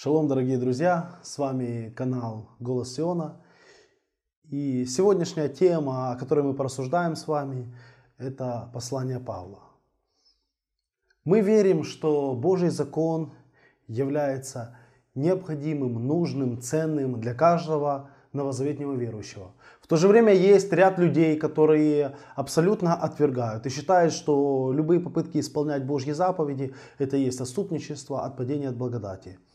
[0.00, 3.40] Шалом, дорогие друзья, с вами канал Голос Сиона.
[4.44, 7.74] И сегодняшняя тема, о которой мы порассуждаем с вами,
[8.16, 9.58] это послание Павла.
[11.24, 13.32] Мы верим, что Божий закон
[13.88, 14.78] является
[15.16, 19.50] необходимым, нужным, ценным для каждого новозаветнего верующего.
[19.80, 25.38] В то же время есть ряд людей, которые абсолютно отвергают и считают, что любые попытки
[25.38, 29.40] исполнять Божьи заповеди– это и есть отступничество, отпадение от благодати–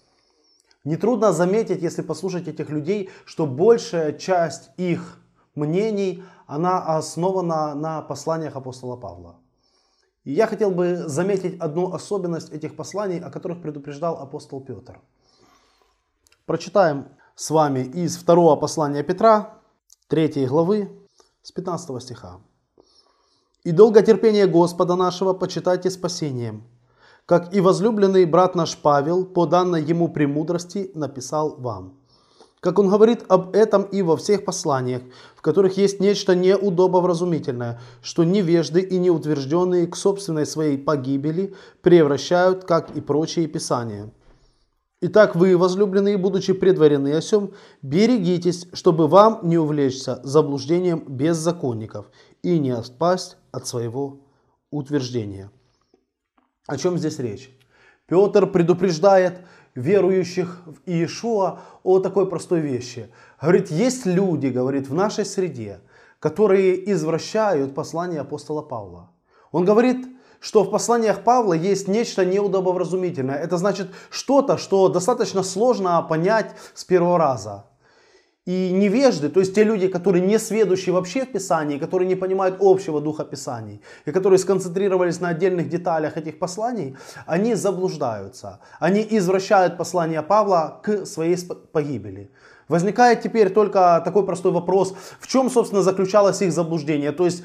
[0.84, 5.20] Нетрудно заметить, если послушать этих людей, что большая часть их
[5.56, 9.40] мнений, она основана на посланиях апостола Павла.
[10.26, 15.00] И я хотел бы заметить одну особенность этих посланий, о которых предупреждал апостол Петр.
[16.46, 19.62] Прочитаем с вами из второго послания Петра,
[20.10, 20.90] 3 главы,
[21.42, 22.42] с 15 стиха.
[23.64, 26.64] «И долготерпение Господа нашего почитайте спасением,
[27.26, 32.00] как и возлюбленный брат наш Павел, по данной ему премудрости, написал вам.
[32.60, 35.02] Как он говорит об этом и во всех посланиях,
[35.36, 42.96] в которых есть нечто неудобовразумительное, что невежды и неутвержденные к собственной своей погибели превращают, как
[42.96, 44.14] и прочие писания.
[45.02, 47.52] Итак, вы, возлюбленные, будучи предварены о сем,
[47.82, 52.06] берегитесь, чтобы вам не увлечься заблуждением беззаконников
[52.42, 54.22] и не отпасть от своего
[54.72, 55.52] утверждения.
[56.68, 57.50] О чем здесь речь?
[58.08, 59.42] Петр предупреждает
[59.76, 63.12] верующих в Иешуа о такой простой вещи.
[63.42, 65.82] Говорит, есть люди, говорит, в нашей среде,
[66.20, 69.12] которые извращают послание апостола Павла.
[69.52, 70.08] Он говорит,
[70.40, 73.36] что в посланиях Павла есть нечто неудобовразумительное.
[73.36, 77.66] Это значит что-то, что достаточно сложно понять с первого раза.
[78.46, 82.58] И невежды, то есть те люди, которые не сведущие вообще в Писании, которые не понимают
[82.60, 88.60] общего духа Писаний, и которые сконцентрировались на отдельных деталях этих посланий, они заблуждаются.
[88.80, 91.38] Они извращают послание Павла к своей
[91.72, 92.32] погибели.
[92.68, 97.14] Возникает теперь только такой простой вопрос, в чем, собственно, заключалось их заблуждение.
[97.14, 97.44] То есть,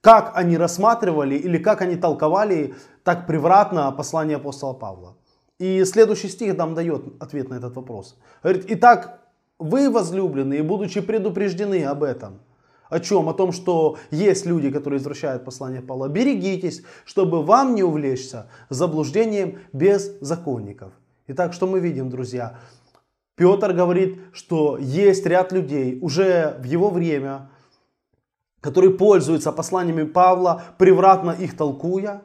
[0.00, 2.74] как они рассматривали или как они толковали
[3.04, 5.16] так превратно послание апостола Павла.
[5.58, 8.16] И следующий стих нам дает ответ на этот вопрос.
[8.42, 9.27] Говорит, итак,
[9.58, 12.40] вы, возлюбленные, будучи предупреждены об этом,
[12.88, 13.28] о чем?
[13.28, 16.08] О том, что есть люди, которые извращают послание Павла.
[16.08, 20.92] Берегитесь, чтобы вам не увлечься заблуждением беззаконников.
[21.26, 22.58] Итак, что мы видим, друзья?
[23.36, 27.50] Петр говорит, что есть ряд людей уже в его время,
[28.60, 32.22] которые пользуются посланиями Павла, превратно их толкуя.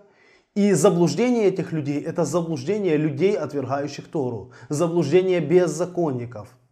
[0.55, 4.51] И заблуждение этих людей– это заблуждение людей, отвергающих Тору.
[4.69, 6.47] Заблуждение беззаконников–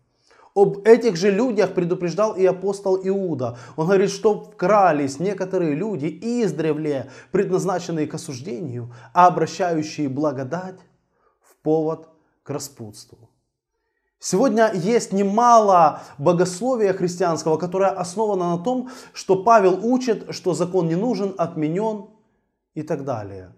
[0.54, 3.58] об этих же людях предупреждал и апостол Иуда.
[3.76, 10.80] Он говорит, что вкрались некоторые люди издревле, предназначенные к осуждению, а обращающие благодать
[11.42, 12.10] в повод
[12.44, 13.30] к распутству.
[14.20, 20.96] Сегодня есть немало богословия христианского, которое основано на том, что Павел учит, что закон не
[20.96, 22.06] нужен, отменен
[22.76, 23.56] и так далее.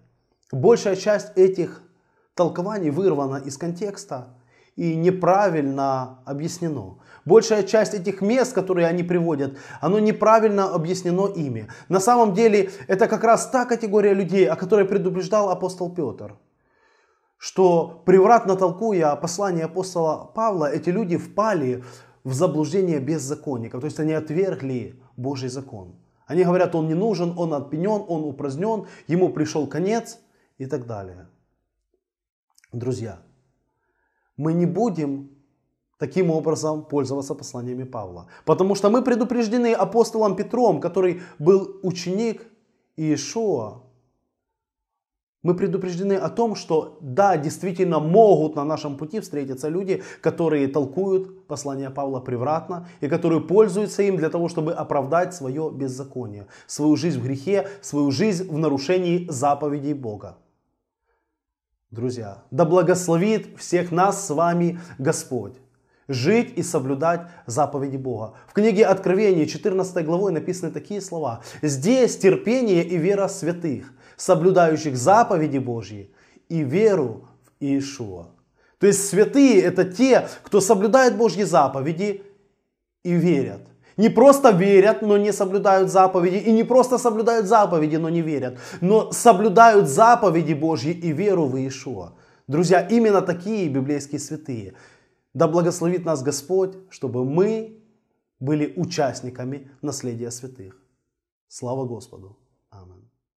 [0.50, 1.82] Большая часть этих
[2.34, 4.28] толкований вырвана из контекста
[4.76, 6.98] и неправильно объяснено.
[7.24, 11.68] Большая часть этих мест, которые они приводят, оно неправильно объяснено ими.
[11.88, 16.36] На самом деле это как раз та категория людей, о которой предупреждал апостол Петр.
[17.38, 21.82] Что превратно толкуя послание апостола Павла, эти люди впали
[22.24, 23.80] в заблуждение беззаконников.
[23.80, 25.94] То есть они отвергли Божий закон.
[26.26, 30.18] Они говорят, он не нужен, он отпенен, он упразднен, ему пришел конец
[30.56, 31.28] и так далее.
[32.72, 33.18] Друзья,
[34.36, 35.30] мы не будем
[35.98, 38.26] таким образом пользоваться посланиями Павла.
[38.44, 42.46] Потому что мы предупреждены апостолом Петром, который был ученик
[42.96, 43.80] Иешуа.
[45.42, 51.46] Мы предупреждены о том, что да, действительно могут на нашем пути встретиться люди, которые толкуют
[51.46, 57.20] послание Павла превратно и которые пользуются им для того, чтобы оправдать свое беззаконие, свою жизнь
[57.20, 60.38] в грехе, свою жизнь в нарушении заповедей Бога.
[61.94, 65.54] Друзья, да благословит всех нас с вами Господь
[66.08, 68.34] жить и соблюдать заповеди Бога.
[68.48, 71.42] В книге Откровения 14 главой написаны такие слова.
[71.62, 76.12] Здесь терпение и вера святых, соблюдающих заповеди Божьи
[76.48, 78.26] и веру в Иешуа.
[78.78, 82.24] То есть святые это те, кто соблюдает Божьи заповеди
[83.04, 83.68] и верят.
[83.96, 86.36] Не просто верят, но не соблюдают заповеди.
[86.36, 88.58] И не просто соблюдают заповеди, но не верят.
[88.80, 92.12] Но соблюдают заповеди Божьи и веру в Иешуа.
[92.48, 94.74] Друзья, именно такие библейские святые.
[95.34, 97.82] Да благословит нас Господь, чтобы мы
[98.40, 100.76] были участниками наследия святых.
[101.48, 102.38] Слава Господу!